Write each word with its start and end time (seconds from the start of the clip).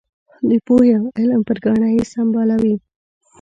د 0.49 0.51
پوهې 0.65 0.91
او 0.99 1.05
علم 1.17 1.41
پر 1.47 1.57
ګاڼه 1.63 1.89
یې 1.95 2.03
سمبالوي. 2.13 2.75